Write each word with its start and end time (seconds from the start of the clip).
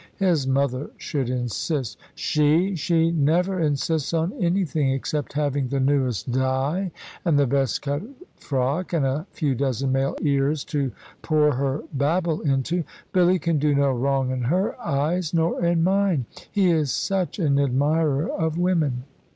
His 0.17 0.47
mother 0.47 0.89
should 0.97 1.29
insist" 1.29 1.95
"She! 2.15 2.75
She 2.75 3.11
never 3.11 3.59
insists 3.59 4.15
on 4.15 4.33
anything, 4.43 4.89
except 4.89 5.33
having 5.33 5.67
the 5.67 5.79
newest 5.79 6.31
dye 6.31 6.89
and 7.23 7.37
the 7.37 7.45
best 7.45 7.83
cut 7.83 8.01
frock, 8.35 8.93
and 8.93 9.05
a 9.05 9.27
few 9.29 9.53
dozen 9.53 9.91
male 9.91 10.15
ears 10.23 10.63
to 10.73 10.91
pour 11.21 11.51
her 11.53 11.83
babble 11.93 12.41
into. 12.41 12.83
Billy 13.13 13.37
can 13.37 13.59
do 13.59 13.75
no 13.75 13.91
wrong 13.91 14.31
in 14.31 14.41
her 14.45 14.75
eyes, 14.81 15.35
nor 15.35 15.63
in 15.63 15.83
mine. 15.83 16.25
He 16.51 16.71
is 16.71 16.89
such 16.89 17.37
an 17.37 17.59
admirer 17.59 18.27
of 18.27 18.57
women." 18.57 19.03